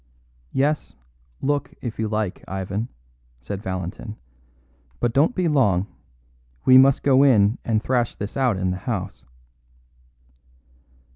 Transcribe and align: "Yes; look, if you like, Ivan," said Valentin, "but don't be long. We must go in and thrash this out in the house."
"Yes; 0.51 0.95
look, 1.43 1.75
if 1.79 1.99
you 1.99 2.07
like, 2.07 2.43
Ivan," 2.47 2.87
said 3.39 3.61
Valentin, 3.61 4.17
"but 4.99 5.13
don't 5.13 5.35
be 5.35 5.47
long. 5.47 5.85
We 6.65 6.75
must 6.79 7.03
go 7.03 7.21
in 7.21 7.59
and 7.63 7.83
thrash 7.83 8.15
this 8.15 8.35
out 8.35 8.57
in 8.57 8.71
the 8.71 8.77
house." 8.89 9.25